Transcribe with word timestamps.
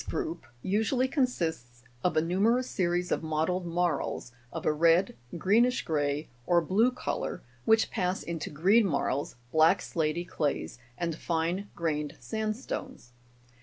53 0.01 0.23
group 0.23 0.45
usually 0.63 1.07
consists 1.07 1.83
of 2.03 2.17
a 2.17 2.23
numerous 2.23 2.67
series 2.67 3.11
of 3.11 3.21
mottled 3.21 3.67
marls, 3.67 4.31
of 4.51 4.65
a 4.65 4.73
red, 4.73 5.15
greenish 5.37 5.83
grey, 5.85 6.27
or 6.47 6.59
blue 6.59 6.89
colour, 6.89 7.43
which 7.65 7.91
pass 7.91 8.23
into 8.23 8.49
green 8.49 8.87
marls, 8.87 9.35
black 9.51 9.79
slaty 9.79 10.25
clays, 10.27 10.79
and 10.97 11.15
fine 11.15 11.69
grained 11.75 12.15
sandstones. 12.19 13.11